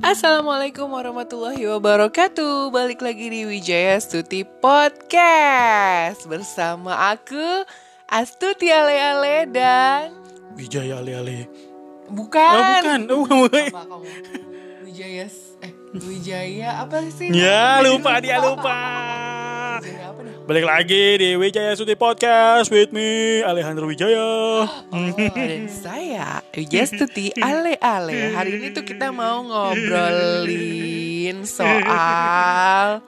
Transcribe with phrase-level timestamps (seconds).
[0.00, 7.68] Assalamualaikum warahmatullahi wabarakatuh Balik lagi di Wijaya Stuti Podcast Bersama aku
[8.08, 10.16] Astuti Ale Ale dan
[10.56, 11.38] Wijaya Ale Ale.
[12.08, 13.00] Bukan Oh, bukan.
[13.12, 13.24] Oh.
[13.28, 14.08] Apa kamu?
[14.88, 15.28] Wijaya
[15.60, 17.28] Eh Wijaya apa sih?
[17.36, 18.80] Ya, lupa dia lupa.
[20.50, 24.66] Balik lagi di Wijaya Suti Podcast with me Alejandro Wijaya.
[24.66, 32.98] Oh, dan saya Wijaya Stuti Ale Ale Hari ini tuh kita mau ngobrolin soal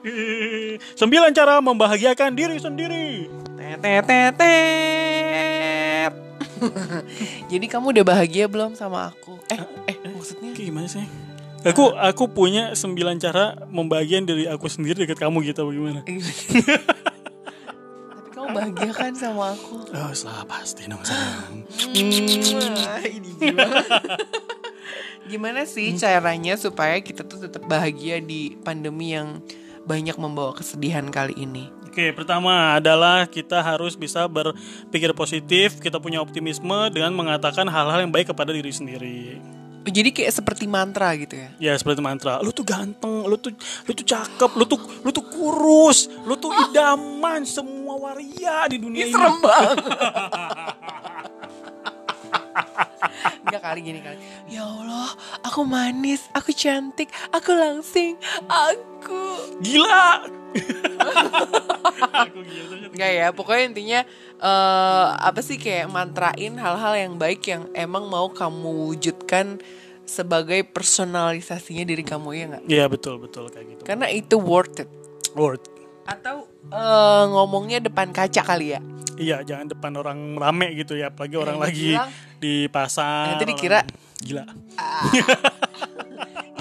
[0.95, 3.27] Sembilan cara membahagiakan diri sendiri.
[3.59, 4.47] Tetetetet.
[7.51, 9.35] Jadi kamu udah bahagia belum sama aku?
[9.51, 9.59] Eh,
[9.91, 11.03] eh maksudnya Gimana sih?
[11.67, 16.07] Aku aku punya sembilan cara membahagiakan diri aku sendiri dekat kamu gitu bagaimana?
[18.43, 19.87] Kamu bahagia kan sama aku?
[19.95, 21.63] Oh, salah pasti dong sayang.
[21.63, 23.87] Mwah, ini gimana?
[25.23, 29.39] Gimana sih caranya supaya kita tuh tetap bahagia di pandemi yang
[29.87, 31.71] banyak membawa kesedihan kali ini?
[31.87, 38.11] Oke, pertama adalah kita harus bisa berpikir positif, kita punya optimisme dengan mengatakan hal-hal yang
[38.11, 39.39] baik kepada diri sendiri.
[39.83, 41.49] Jadi kayak seperti mantra gitu ya?
[41.59, 43.51] Ya seperti mantra, lu tuh ganteng, lu tuh
[43.87, 49.03] lu tuh cakep, lu tuh lu tuh kurus, lu tuh idaman semua waria di dunia
[49.03, 49.11] ini.
[49.11, 49.77] Serem banget.
[53.43, 54.17] Enggak kali gini kali.
[54.47, 55.09] Ya Allah,
[55.43, 58.15] aku manis, aku cantik, aku langsing,
[58.47, 59.23] aku.
[59.59, 60.27] Gila.
[62.13, 62.87] Aku gila.
[62.93, 63.99] Enggak ya, pokoknya intinya
[64.43, 69.57] eh apa sih kayak mantrain hal-hal yang baik yang emang mau kamu wujudkan
[70.03, 72.63] sebagai personalisasinya diri kamu ya nggak?
[72.67, 73.81] Iya betul betul kayak gitu.
[73.87, 74.89] Karena itu worth it.
[75.33, 75.65] Word.
[76.05, 78.79] Atau eh, ngomongnya depan kaca kali ya?
[79.13, 83.35] Iya jangan depan orang rame gitu ya, apalagi orang Yang lagi bilang, di pasar.
[83.35, 84.43] Nanti dikira orang- gila.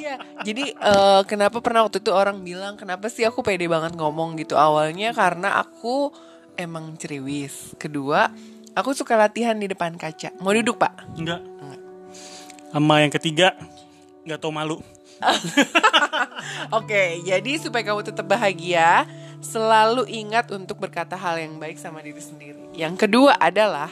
[0.03, 4.35] Iya, jadi eh, kenapa pernah waktu itu orang bilang kenapa sih aku pede banget ngomong
[4.35, 6.11] gitu awalnya karena aku
[6.59, 7.79] emang ceriwis.
[7.79, 8.27] Kedua,
[8.75, 10.35] aku suka latihan di depan kaca.
[10.43, 11.07] Mau duduk pak?
[11.15, 11.39] Enggak.
[12.75, 13.55] Sama yang ketiga
[14.27, 14.83] nggak tau malu.
[16.79, 19.07] Oke, jadi supaya kamu tetap bahagia,
[19.43, 22.63] selalu ingat untuk berkata hal yang baik sama diri sendiri.
[22.73, 23.91] Yang kedua adalah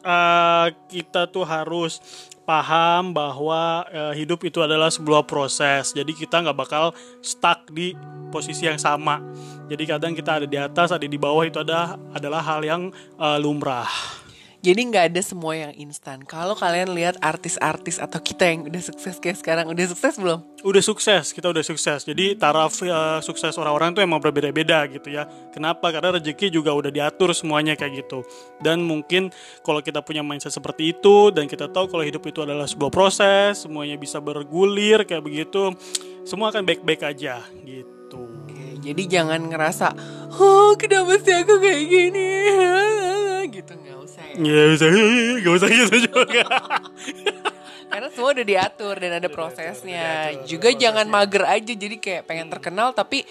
[0.00, 2.00] eh kita tuh harus
[2.48, 5.92] paham bahwa eh, hidup itu adalah sebuah proses.
[5.92, 7.92] Jadi kita nggak bakal stuck di
[8.32, 9.20] posisi yang sama.
[9.68, 13.38] Jadi kadang kita ada di atas, ada di bawah itu ada adalah hal yang eh,
[13.38, 14.19] lumrah.
[14.60, 16.20] Jadi nggak ada semua yang instan.
[16.20, 20.44] Kalau kalian lihat artis-artis atau kita yang udah sukses kayak sekarang, udah sukses belum?
[20.60, 22.04] Udah sukses, kita udah sukses.
[22.04, 25.24] Jadi taraf eh, sukses orang-orang tuh emang berbeda-beda gitu ya.
[25.56, 25.88] Kenapa?
[25.88, 28.20] Karena rezeki juga udah diatur semuanya kayak gitu.
[28.60, 29.32] Dan mungkin
[29.64, 33.64] kalau kita punya mindset seperti itu dan kita tahu kalau hidup itu adalah sebuah proses,
[33.64, 35.72] semuanya bisa bergulir kayak begitu,
[36.28, 38.28] semua akan baik-baik aja gitu.
[38.44, 39.96] Oke, jadi jangan ngerasa,
[40.36, 42.28] oh kenapa sih aku kayak gini,
[44.36, 45.00] nggak usah ya.
[45.00, 46.44] Ya bisa, gak usah gitu juga.
[47.90, 50.30] Karena semua udah diatur dan ada prosesnya.
[50.46, 53.26] Juga jangan mager aja, jadi kayak pengen terkenal tapi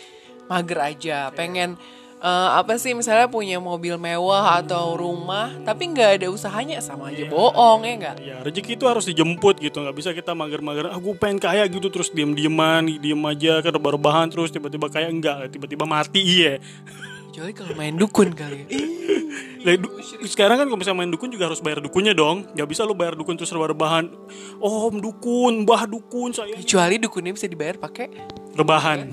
[0.51, 1.31] mager aja.
[1.31, 1.79] Pengen
[2.19, 7.23] eh, apa sih misalnya punya mobil mewah atau rumah, tapi nggak ada usahanya sama aja
[7.31, 8.15] bohong ya nggak?
[8.19, 10.91] ya rezeki itu harus dijemput gitu, nggak bisa kita mager-mager.
[10.91, 15.55] Ah, gue pengen kaya gitu terus diem-dieman, diem aja kan rebahan terus tiba-tiba kaya enggak,
[15.55, 16.59] tiba-tiba mati iya.
[17.39, 18.83] Kecuali kalau main dukun kali ya.
[19.63, 19.95] Lah, du-
[20.27, 22.43] sekarang kan kalau misalnya main dukun juga harus bayar dukunnya dong.
[22.51, 24.11] Gak bisa lo bayar dukun terus rebahan.
[24.59, 28.11] Om dukun, mbah dukun saya Kecuali dukunnya bisa dibayar pakai
[28.59, 29.07] rebahan.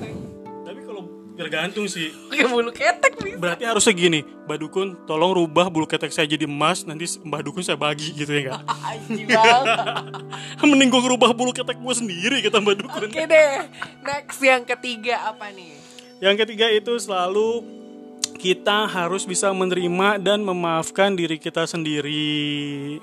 [0.66, 1.06] Tapi kalau
[1.38, 2.10] tergantung sih.
[2.26, 3.38] pakai bulu ketek bisa.
[3.38, 7.62] Berarti harusnya gini, mbah dukun tolong rubah bulu ketek saya jadi emas, nanti mbah dukun
[7.62, 8.66] saya bagi gitu ya kan.
[8.91, 9.78] Anjing banget.
[10.66, 13.06] Mending gue ngerubah bulu ketek gue sendiri kata mbah dukun.
[13.06, 13.70] Oke deh,
[14.03, 15.78] next yang ketiga apa nih?
[16.19, 17.86] Yang ketiga itu selalu
[18.37, 23.01] kita harus bisa menerima dan memaafkan diri kita sendiri.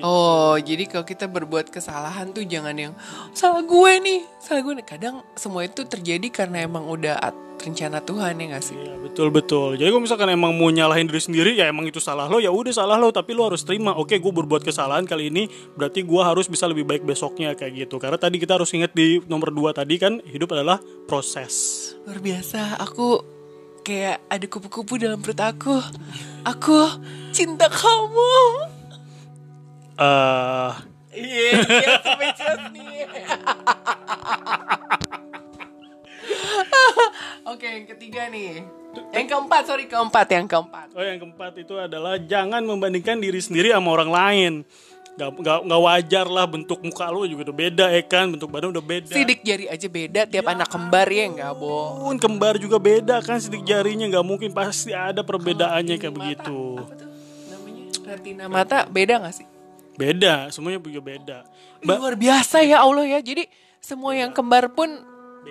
[0.00, 2.92] Oh, jadi kalau kita berbuat kesalahan tuh jangan yang
[3.36, 4.86] salah gue nih, salah gue nih.
[4.86, 7.20] Kadang semua itu terjadi karena emang udah
[7.60, 8.76] rencana Tuhan ya gak sih?
[8.80, 9.76] Iya betul betul.
[9.76, 12.72] Jadi kalau misalkan emang mau nyalahin diri sendiri ya emang itu salah lo ya udah
[12.72, 13.92] salah lo tapi lo harus terima.
[13.92, 15.44] Oke gue berbuat kesalahan kali ini
[15.76, 18.00] berarti gue harus bisa lebih baik besoknya kayak gitu.
[18.00, 21.92] Karena tadi kita harus ingat di nomor dua tadi kan hidup adalah proses.
[22.08, 23.39] Luar biasa, aku
[23.82, 25.76] kayak ada kupu-kupu dalam perut aku.
[26.44, 26.78] Aku
[27.32, 28.32] cinta kamu.
[30.00, 33.02] Eh Iya, iya, speechless nih.
[37.50, 38.62] Oke, yang ketiga nih.
[39.10, 40.88] Yang keempat, sorry keempat, yang keempat.
[40.94, 44.52] oh yang keempat itu adalah jangan membandingkan diri sendiri sama orang lain.
[45.28, 48.84] Nggak nggak wajar lah bentuk muka lu juga udah beda ya kan bentuk badan udah
[48.84, 52.00] beda Sidik jari aja beda tiap anak kembar ya nggak bo.
[52.08, 57.06] pun kembar juga beda kan sidik jarinya nggak mungkin pasti ada perbedaannya kayak begitu tuh
[57.52, 57.84] namanya?
[58.08, 59.46] Retina mata beda nggak sih?
[60.00, 61.38] beda semuanya juga beda
[61.84, 63.20] Ba- Luar biasa ya Allah ya.
[63.24, 63.48] Jadi
[63.80, 64.88] semua yang kembar pun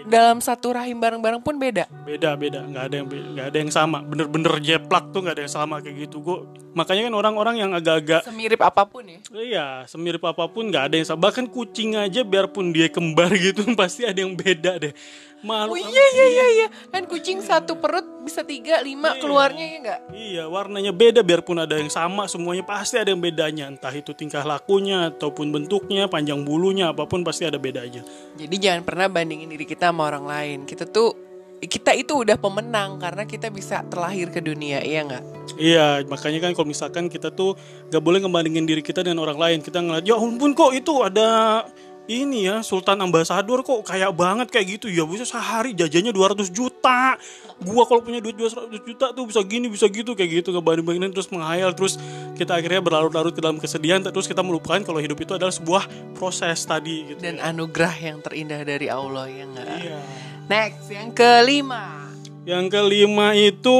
[0.07, 1.85] dalam satu rahim bareng-bareng pun beda.
[2.07, 5.53] beda beda nggak ada yang nggak ada yang sama bener-bener jeplak tuh nggak ada yang
[5.53, 9.19] sama kayak gitu gua makanya kan orang-orang yang agak-agak Semirip apa pun ya.
[9.29, 11.29] Iya, semirip apa pun nggak ada yang sama.
[11.29, 14.93] Bahkan kucing aja biarpun dia kembar gitu pasti ada yang beda deh.
[15.39, 15.71] Malu.
[15.73, 16.67] Oh iya iya iya iya.
[16.91, 19.99] Kan kucing satu perut bisa tiga lima keluarnya ya enggak?
[20.11, 23.71] Iya, warnanya beda biarpun ada yang sama semuanya pasti ada yang bedanya.
[23.71, 28.03] Entah itu tingkah lakunya ataupun bentuknya, panjang bulunya apa pun pasti ada bedanya.
[28.35, 30.57] Jadi jangan pernah bandingin diri kita sama orang lain.
[30.67, 31.29] Kita tuh
[31.59, 35.23] kita itu udah pemenang karena kita bisa terlahir ke dunia, iya nggak?
[35.59, 37.59] Iya, makanya kan kalau misalkan kita tuh
[37.91, 39.59] gak boleh ngebandingin diri kita dengan orang lain.
[39.59, 41.67] Kita ngeliat, ya ampun kok itu ada
[42.09, 47.13] ini ya Sultan Ambasador kok kayak banget kayak gitu ya bisa sehari jajannya 200 juta
[47.59, 51.27] gua kalau punya duit 200 juta tuh bisa gini bisa gitu kayak gitu ngebanding-bandingin terus
[51.27, 51.99] menghayal terus
[52.39, 55.83] kita akhirnya berlarut-larut dalam kesedihan terus kita melupakan kalau hidup itu adalah sebuah
[56.15, 59.67] proses tadi gitu Dan anugerah yang terindah dari Allah ya nggak?
[59.83, 59.99] iya
[60.47, 62.09] Next yang kelima.
[62.47, 63.79] yang kelima itu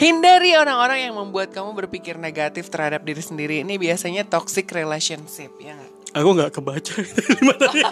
[0.00, 3.60] Hindari orang-orang yang membuat kamu berpikir negatif terhadap diri sendiri.
[3.60, 5.92] Ini biasanya toxic relationship ya nggak?
[6.10, 6.94] Aku nggak kebaca
[7.30, 7.88] gimana dia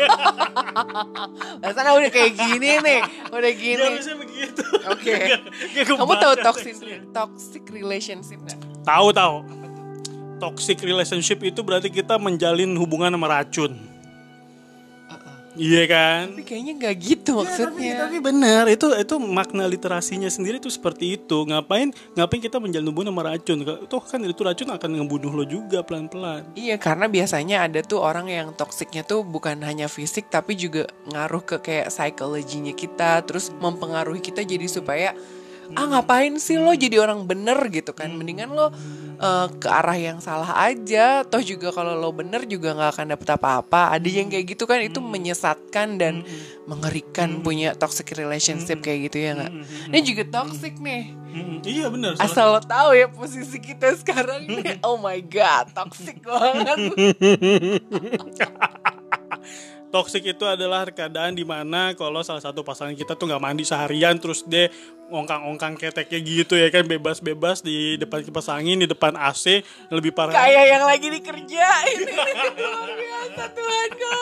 [1.59, 3.00] Rasanya udah kayak gini nih,
[3.31, 3.85] udah gini.
[3.85, 5.12] harusnya begitu Oke.
[5.75, 6.75] Nggak Kamu tahu toxic
[7.11, 8.59] toxic relationship nggak?
[8.82, 9.37] Tahu tahu.
[10.38, 13.75] Toxic relationship itu berarti kita menjalin hubungan sama racun.
[15.58, 16.22] Iya kan?
[16.32, 18.06] Tapi kayaknya nggak gitu maksudnya.
[18.06, 21.38] Tapi benar itu itu makna literasinya sendiri itu seperti itu.
[21.44, 23.58] Ngapain ngapain kita menjalin hubungan sama racun?
[23.90, 26.55] Toh kan itu racun akan ngebunuh lo juga pelan-pelan.
[26.55, 31.43] Iya karena biasanya ada tuh orang yang toksiknya tuh bukan hanya fisik tapi juga ngaruh
[31.43, 35.11] ke kayak psikologinya kita terus mempengaruhi kita jadi supaya
[35.70, 38.11] ah ngapain sih lo jadi orang bener gitu kan?
[38.11, 38.70] Mendingan lo
[39.15, 41.23] eh, ke arah yang salah aja.
[41.23, 43.91] Toh juga kalau lo bener juga nggak akan dapet apa-apa.
[43.91, 46.23] Ada yang kayak gitu kan itu menyesatkan dan
[46.65, 49.50] mengerikan punya toxic relationship kayak gitu ya nggak?
[49.88, 51.03] Ini juga toxic nih.
[51.61, 52.14] Iya benar.
[52.14, 56.79] salah- Asal lo tahu ya posisi kita sekarang ini, oh my god, toxic banget.
[59.89, 64.21] Toxic itu adalah keadaan di mana kalau salah satu pasangan kita tuh nggak mandi seharian
[64.21, 64.69] terus dia
[65.09, 70.37] ongkang-ongkang keteknya gitu ya kan bebas-bebas di depan kipas angin di depan AC lebih parah
[70.37, 72.05] Kayak yang lagi dikerjain.
[72.61, 74.17] Luar biasa Tuhanku.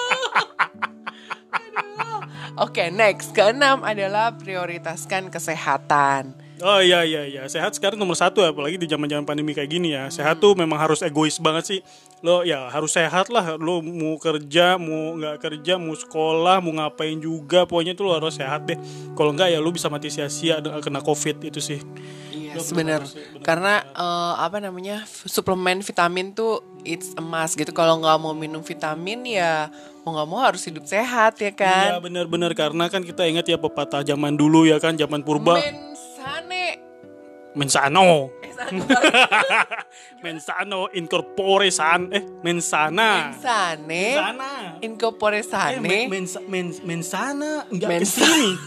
[2.64, 3.34] Oke, next.
[3.34, 6.45] Keenam adalah prioritaskan kesehatan.
[6.64, 7.42] Oh iya iya iya.
[7.52, 10.08] Sehat sekarang nomor satu ya, apalagi di zaman zaman pandemi kayak gini ya.
[10.08, 11.80] Sehat tuh memang harus egois banget sih.
[12.24, 13.60] Lo ya harus sehat lah.
[13.60, 18.40] Lo mau kerja mau nggak kerja mau sekolah mau ngapain juga pokoknya tuh lo harus
[18.40, 18.78] sehat deh.
[19.12, 21.80] Kalau nggak ya lo bisa mati sia-sia kena covid itu sih.
[22.32, 23.04] Iya, benar.
[23.44, 27.76] Karena eh, apa namanya suplemen vitamin tuh it's a must gitu.
[27.76, 29.68] Kalau nggak mau minum vitamin ya
[30.06, 31.98] mau nggak mau harus hidup sehat ya Iya kan.
[31.98, 35.58] benar-benar karena kan kita ingat ya pepatah zaman dulu ya kan zaman purba
[36.26, 36.82] Mensane.
[37.54, 38.50] mensano Eh,
[40.22, 43.86] mensano incorpore san eh mensana Mensane.
[43.86, 44.78] Mensana.
[44.82, 45.78] Incorpore Eh, sane.
[45.80, 48.52] men- mensa- men- mensana enggak Mensa- ke sini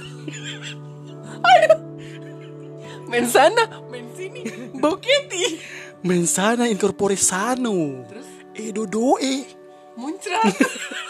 [3.11, 3.63] Mensana.
[3.91, 4.41] Mensini.
[4.79, 5.59] Boketi.
[6.05, 8.05] mensana incorpore sano
[8.55, 9.43] eh dodoe
[9.99, 10.55] Muncrat.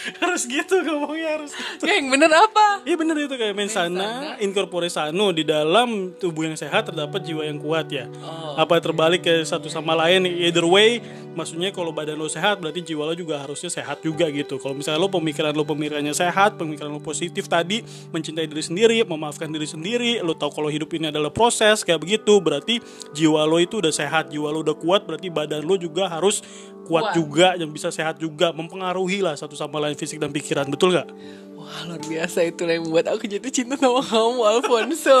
[0.22, 1.84] harus gitu ngomongnya harus gitu.
[1.84, 2.84] yang bener apa?
[2.84, 7.60] Iya bener itu kayak mensana incorpore sano di dalam tubuh yang sehat terdapat jiwa yang
[7.60, 8.08] kuat ya.
[8.56, 11.00] Apa terbalik ke satu sama lain either way
[11.34, 14.58] maksudnya kalau badan lo sehat berarti jiwa lo juga harusnya sehat juga gitu.
[14.58, 19.50] Kalau misalnya lo pemikiran lo pemikirannya sehat, pemikiran lo positif tadi, mencintai diri sendiri, memaafkan
[19.50, 22.82] diri sendiri, lo tahu kalau hidup ini adalah proses kayak begitu, berarti
[23.14, 26.42] jiwa lo itu udah sehat, jiwa lo udah kuat, berarti badan lo juga harus
[26.90, 27.14] kuat Kuat.
[27.14, 31.08] juga dan bisa sehat juga, mempengaruhi lah satu sama lain fisik dan pikiran, betul nggak?
[31.54, 35.20] Wah luar biasa itulah yang membuat aku jatuh cinta sama kamu Alfonso.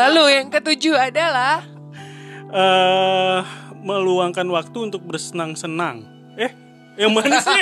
[0.00, 1.60] Lalu yang ketujuh adalah
[2.52, 3.40] eh
[3.82, 6.06] meluangkan waktu untuk bersenang-senang.
[6.38, 6.54] Eh,
[6.94, 7.60] yang mana sih?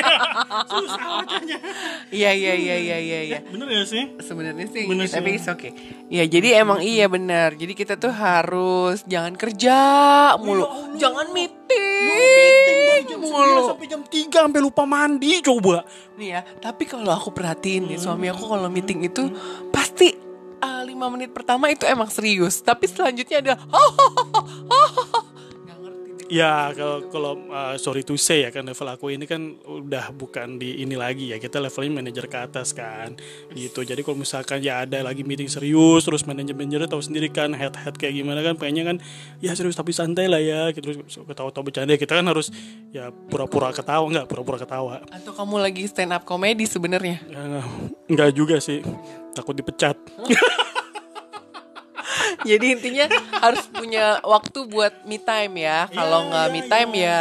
[0.66, 1.56] Susah bacanya.
[2.10, 3.38] Iya iya iya iya iya iya.
[3.46, 4.02] Bener gak sih?
[4.18, 5.14] Sebenarnya sih, Bener sih.
[5.14, 5.70] tapi it's okay.
[6.10, 7.54] Ya jadi emang iya benar.
[7.54, 9.76] Jadi kita tuh harus jangan kerja
[10.42, 10.66] mulu,
[10.99, 12.10] jangan meeting,
[12.90, 13.62] dari jam 9 mulu.
[13.70, 15.87] sampai jam 3 sampai lupa mandi coba.
[16.18, 19.30] Nih ya, tapi kalau aku perhatiin nih suami aku kalau meeting itu
[19.70, 20.10] pasti
[20.58, 23.58] uh, lima menit pertama itu emang serius, tapi selanjutnya deh.
[26.30, 30.62] Ya kalau kalau uh, sorry to say ya kan level aku ini kan udah bukan
[30.62, 31.42] di ini lagi ya.
[31.42, 33.18] Kita levelnya manajer ke atas kan
[33.50, 33.82] gitu.
[33.82, 37.75] Jadi kalau misalkan ya ada lagi meeting serius terus manajer manajernya tahu sendiri kan head
[37.75, 38.96] head kayak gimana kan pengennya kan
[39.42, 40.94] ya serius tapi santai lah ya gitu.
[40.94, 42.54] Terus ketawa-tawa bercanda kita kan harus
[42.94, 45.02] ya pura-pura ketawa nggak pura-pura ketawa.
[45.10, 47.18] Atau kamu lagi stand up komedi sebenarnya?
[47.26, 47.62] ya,
[48.06, 48.82] nggak juga sih
[49.34, 49.96] takut dipecat
[52.42, 53.04] Jadi intinya
[53.38, 55.87] harus punya waktu buat me time ya.
[55.88, 57.18] Kalau Iya, nggak iya, me time ya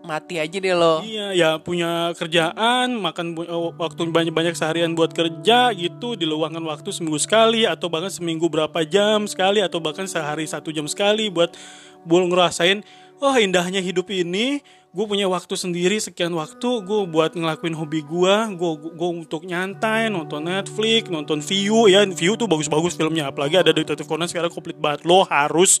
[0.00, 1.04] mati aja deh lo.
[1.04, 6.88] Iya, ya punya kerjaan, makan bu- eh, waktu banyak-banyak seharian buat kerja gitu, diluangkan waktu
[6.90, 11.52] seminggu sekali atau bahkan seminggu berapa jam sekali atau bahkan sehari satu jam sekali buat
[12.00, 12.80] buat ngerasain,
[13.20, 18.34] oh indahnya hidup ini, gue punya waktu sendiri sekian waktu, gue buat ngelakuin hobi gue,
[18.58, 23.70] gue gue untuk nyantai, nonton Netflix, nonton View ya, View tuh bagus-bagus filmnya, apalagi ada
[23.70, 25.78] Detektif Conan sekarang komplit banget, lo harus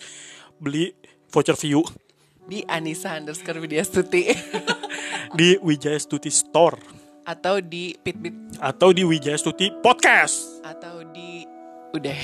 [0.62, 0.94] beli
[1.34, 1.82] voucher View
[2.46, 4.30] Di Anissa underscore Widya Stuti.
[5.38, 6.78] di Wijaya Stuti Store.
[7.22, 10.62] atau di Pitbit atau di Wijaya Stuti Podcast.
[10.66, 11.46] atau di
[11.94, 12.18] udah.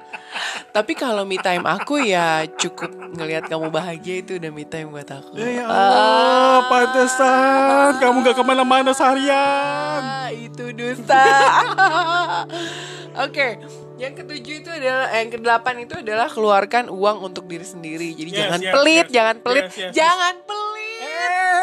[0.70, 5.10] Tapi kalau me time aku ya cukup ngelihat kamu bahagia itu udah me time buat
[5.10, 5.34] aku.
[5.34, 10.00] Ya Allah, pantesan kamu gak ke mana-mana seharian.
[10.00, 11.26] Ah, itu dusta.
[13.26, 13.58] Oke,
[13.98, 18.14] yang ketujuh itu adalah eh, yang kedelapan itu adalah keluarkan uang untuk diri sendiri.
[18.14, 19.10] Jadi Yes, jangan yes, pelit, yes.
[19.12, 19.92] jangan pelit, Yes, yes, yes.
[19.92, 21.02] jangan pelit.
[21.02, 21.59] Eh,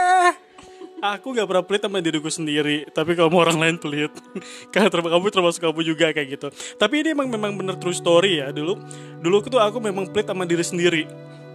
[1.02, 4.12] aku gak pernah pelit sama diriku sendiri, tapi kamu orang lain pelit.
[4.74, 6.48] Karena term- kamu termasuk kamu juga kayak gitu.
[6.78, 8.50] Tapi ini emang memang bener true story ya.
[8.50, 8.74] Dulu,
[9.22, 11.04] dulu tuh aku memang pelit sama diri sendiri.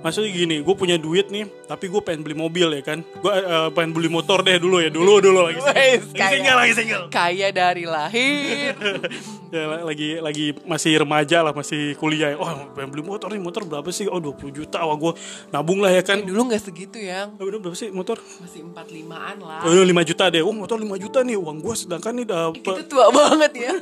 [0.02, 2.98] Maksudnya gini, gue punya duit nih, tapi gue pengen beli mobil ya kan.
[3.00, 6.32] Gue eh, pengen beli motor deh dulu ya, dulu dulu lagi single, Wes, lagi kaya.
[6.34, 7.04] single, lagi single.
[7.08, 8.74] Kaya dari lahir.
[9.52, 13.68] ya la- lagi lagi masih remaja lah masih kuliah oh pengen beli motor nih motor
[13.68, 15.12] berapa sih oh 20 juta wah gue
[15.52, 18.88] nabung lah ya kan Dulu nggak segitu yang oh, udah berapa sih motor masih empat
[18.88, 19.60] limaan lah.
[19.60, 23.12] oh, 5 juta deh oh motor 5 juta nih uang gue sedangkan nih dapat tua
[23.12, 23.72] banget ya.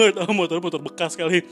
[0.40, 1.44] motor motor bekas kali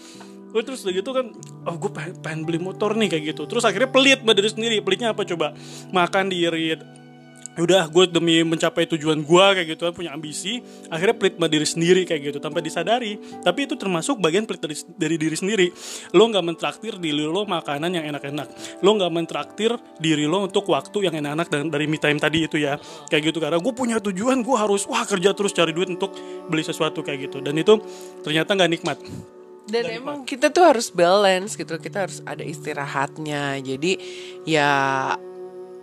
[0.56, 1.28] Oh, terus udah gitu kan,
[1.68, 3.44] oh gue pengen, pengen beli motor nih kayak gitu.
[3.44, 4.76] Terus akhirnya pelit mbak diri sendiri.
[4.80, 5.52] Pelitnya apa coba?
[5.92, 6.72] Makan diri.
[7.58, 10.62] Udah gue demi mencapai tujuan gue kayak gitu kan punya ambisi.
[10.88, 13.18] Akhirnya pelit mbak diri sendiri kayak gitu tanpa disadari.
[13.18, 15.66] Tapi itu termasuk bagian pelit dari, dari diri sendiri.
[16.14, 18.80] Lo nggak mentraktir diri lo makanan yang enak-enak.
[18.80, 22.80] Lo nggak mentraktir diri lo untuk waktu yang enak-enak dari me time tadi itu ya.
[23.10, 26.14] Kayak gitu karena gue punya tujuan gue harus wah kerja terus cari duit untuk
[26.48, 27.42] beli sesuatu kayak gitu.
[27.42, 27.74] Dan itu
[28.24, 28.98] ternyata nggak nikmat.
[29.68, 31.76] Dan emang kita tuh harus balance gitu.
[31.76, 33.60] Kita harus ada istirahatnya.
[33.60, 34.00] Jadi
[34.42, 35.12] ya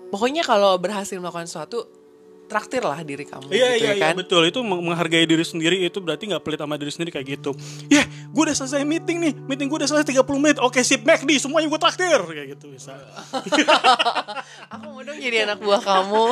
[0.07, 1.85] pokoknya kalau berhasil melakukan sesuatu
[2.45, 4.13] traktir lah diri kamu Iya gitu iya ya iya kan.
[4.15, 7.57] betul itu meng- menghargai diri sendiri itu berarti nggak pelit sama diri sendiri kayak gitu.
[7.89, 10.57] Ya, gue udah selesai meeting nih, meeting gue udah selesai 30 menit.
[10.61, 12.93] Oke sip McD semuanya gue traktir kayak gitu bisa.
[14.77, 16.25] Aku mau dong jadi anak buah kamu.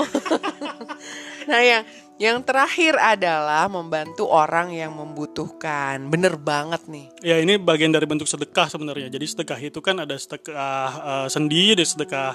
[1.50, 1.82] nah yang
[2.22, 6.14] yang terakhir adalah membantu orang yang membutuhkan.
[6.14, 7.10] Bener banget nih.
[7.26, 9.10] Ya ini bagian dari bentuk sedekah sebenarnya.
[9.10, 12.32] Jadi sedekah itu kan ada sedekah eh, sendi, ada sedekah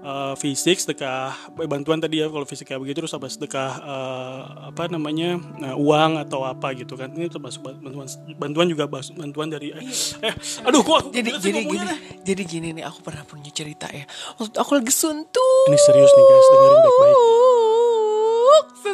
[0.00, 4.42] eh, fisik, sedekah eh, bantuan tadi ya kalau fisik kayak begitu terus apa sedekah eh,
[4.72, 7.12] apa namanya nah, uang atau apa gitu kan.
[7.12, 8.08] Ini termasuk bantuan
[8.40, 9.84] bantuan juga bantuan dari eh,
[10.24, 11.94] eh aduh kok aku Jadi jadi gini,
[12.24, 14.08] jadi gini nih aku pernah punya cerita ya.
[14.40, 15.68] Waktu aku lagi suntuk.
[15.68, 17.57] Ini serius nih guys, dengerin baik-baik.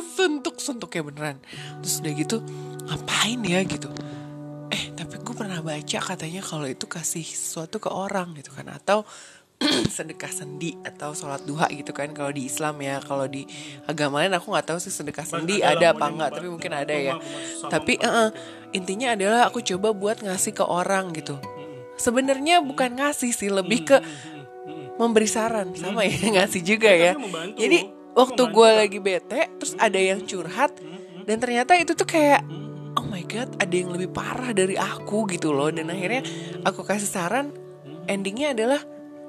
[0.00, 1.38] Sesuntuk suntuknya beneran.
[1.84, 2.36] Terus udah gitu
[2.90, 3.60] ngapain ya?
[3.62, 3.88] gitu.
[4.72, 8.66] Eh tapi gue pernah baca katanya kalau itu kasih sesuatu ke orang gitu kan.
[8.72, 9.06] Atau
[9.96, 12.98] sedekah sendi atau sholat duha gitu kan kalau di Islam ya.
[12.98, 13.46] Kalau di
[13.86, 16.36] agama lain aku nggak tahu sih sedekah sendi ada lah, ada apa enggak membantu.
[16.36, 17.14] tapi mungkin ada ya.
[17.70, 18.30] tapi eh, eh,
[18.74, 21.38] intinya adalah aku coba buat ngasih ke orang gitu.
[21.94, 23.96] Sebenarnya bukan ngasih sih lebih ke
[24.98, 25.70] memberi saran.
[25.74, 27.14] Sama ya ngasih juga ya.
[27.14, 27.58] tapi membantu.
[27.58, 27.78] jadi
[28.14, 28.78] waktu gue Kak.
[28.78, 30.74] lagi bete terus ada yang curhat
[31.24, 32.44] dan ternyata itu tuh kayak
[32.94, 35.72] oh my god ada yang lebih parah dari aku gitu loh.
[35.72, 36.22] Dan akhirnya
[36.62, 37.46] aku kasih saran
[38.06, 38.80] endingnya adalah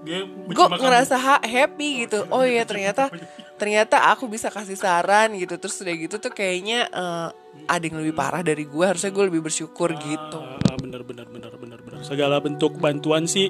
[0.06, 2.30] gue ngerasa ha- happy gitu.
[2.30, 3.10] Oh iya ternyata
[3.58, 5.58] ternyata aku bisa kasih saran gitu.
[5.58, 7.30] Terus udah gitu tuh kayaknya eh,
[7.66, 10.38] ada yang lebih parah dari gue harusnya gue lebih bersyukur gitu.
[10.38, 12.00] Ah, bener bener bener bener bener.
[12.06, 13.50] Segala bentuk bantuan sih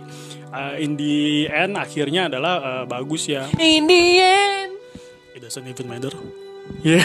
[0.56, 3.50] uh, in the end akhirnya adalah uh, bagus ya.
[3.60, 4.65] In the end
[5.46, 6.10] doesn't even matter
[6.82, 6.98] Ya.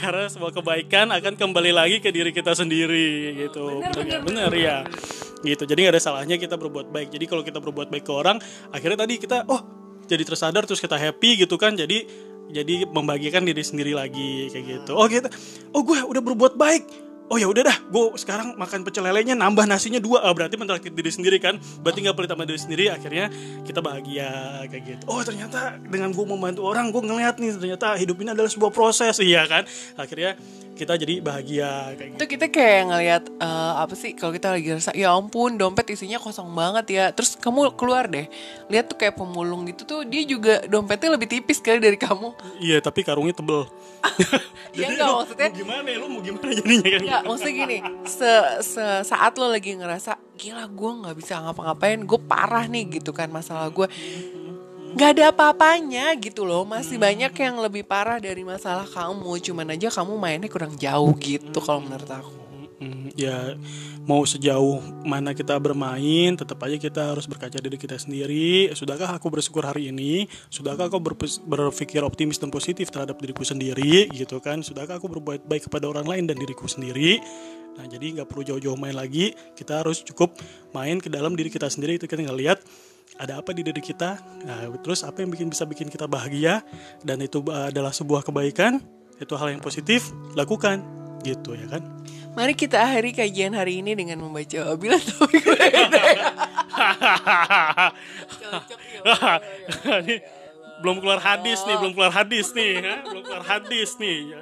[0.00, 3.84] Karena semua kebaikan akan kembali lagi ke diri kita sendiri gitu.
[3.84, 4.76] Bener, Bener, bener, bener, ya.
[5.44, 5.68] Gitu.
[5.68, 7.12] Jadi nggak ada salahnya kita berbuat baik.
[7.12, 8.40] Jadi kalau kita berbuat baik ke orang,
[8.72, 9.60] akhirnya tadi kita oh
[10.08, 11.76] jadi tersadar terus kita happy gitu kan.
[11.76, 12.08] Jadi
[12.50, 15.28] jadi membagikan diri sendiri lagi kayak gitu oh gitu
[15.72, 16.84] oh gue udah berbuat baik
[17.32, 20.24] oh ya udah dah gue sekarang makan pecel lelenya nambah nasinya dua.
[20.24, 21.56] Ah, berarti mentraktir diri sendiri kan?
[21.80, 23.32] Berarti nggak pelit sama diri sendiri akhirnya
[23.64, 24.30] kita bahagia
[24.68, 25.04] kayak gitu.
[25.08, 29.16] Oh ternyata dengan gue membantu orang gue ngeliat nih ternyata hidup ini adalah sebuah proses.
[29.20, 29.64] Iya kan?
[29.96, 30.36] Akhirnya
[30.74, 34.74] kita jadi bahagia kayak gitu itu kita kayak ngelihat eh, apa sih kalau kita lagi
[34.74, 37.04] rasa ya ampun dompet isinya kosong banget ya.
[37.14, 38.26] Terus kamu keluar deh
[38.66, 42.34] lihat tuh kayak pemulung gitu tuh dia juga dompetnya lebih tipis kali dari kamu.
[42.58, 43.70] Iya tapi karungnya tebel.
[44.74, 47.00] Ya Jadi enggak maksudnya mau gimana ya lo mau gimana jadinya kan?
[47.06, 47.78] Enggak, maksudnya gini,
[48.10, 48.30] se,
[48.66, 53.30] se- saat lo lagi ngerasa gila gue nggak bisa ngapa-ngapain, gue parah nih gitu kan
[53.30, 53.86] masalah gue.
[54.94, 59.42] Nggak ada apa-apanya gitu loh, masih banyak yang lebih parah dari masalah kamu.
[59.42, 62.32] Cuman aja kamu mainnya kurang jauh gitu kalau menurut aku.
[63.14, 63.56] Ya
[64.04, 68.68] mau sejauh mana kita bermain tetap aja kita harus berkaca diri kita sendiri.
[68.76, 70.28] Sudahkah aku bersyukur hari ini?
[70.52, 71.00] Sudahkah aku
[71.46, 74.10] berpikir optimis dan positif terhadap diriku sendiri?
[74.12, 74.60] Gitu kan?
[74.60, 77.22] Sudahkah aku berbuat baik kepada orang lain dan diriku sendiri?
[77.74, 79.32] Nah jadi nggak perlu jauh-jauh main lagi.
[79.56, 80.36] Kita harus cukup
[80.76, 81.96] main ke dalam diri kita sendiri.
[81.96, 82.60] Itu kita ngelihat
[83.18, 86.62] ada apa di diri kita nah, terus apa yang bikin bisa bikin kita bahagia
[87.06, 88.82] dan itu uh, adalah sebuah kebaikan
[89.22, 90.82] itu hal yang positif lakukan
[91.22, 91.82] gitu ya kan
[92.34, 95.06] Mari kita akhiri kajian hari ini dengan membaca Bila ya.
[100.02, 100.18] Ini
[100.82, 103.06] belum keluar hadis nih, belum keluar hadis nih, ha?
[103.06, 104.34] belum keluar hadis nih.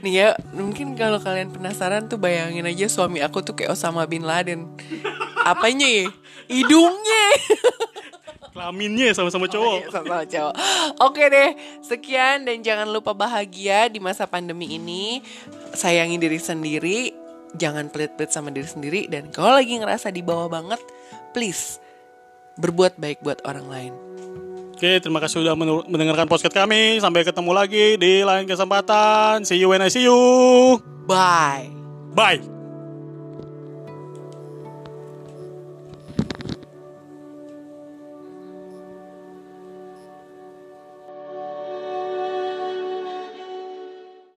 [0.00, 4.24] Nih ya, mungkin kalau kalian penasaran tuh bayangin aja suami aku tuh kayak Osama Bin
[4.24, 4.72] Laden.
[5.42, 6.06] Apanya ya?
[6.48, 7.24] Hidungnya.
[8.52, 9.88] Kelaminnya sama-sama cowok.
[9.88, 10.54] Sama cowok.
[11.00, 15.24] Oke deh, sekian dan jangan lupa bahagia di masa pandemi ini.
[15.72, 17.16] Sayangi diri sendiri,
[17.56, 20.80] jangan pelit-pelit sama diri sendiri dan kalau lagi ngerasa di bawah banget,
[21.32, 21.80] please
[22.60, 23.92] berbuat baik buat orang lain.
[24.76, 25.54] Oke, terima kasih sudah
[25.86, 26.98] mendengarkan podcast kami.
[26.98, 29.46] Sampai ketemu lagi di lain kesempatan.
[29.46, 30.18] See you when I see you.
[31.06, 31.70] Bye.
[32.12, 32.61] Bye.